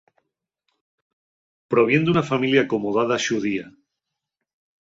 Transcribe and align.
Provién 1.75 2.07
d'una 2.09 2.25
familia 2.31 2.65
acomodada 2.65 3.23
xudía. 3.29 3.71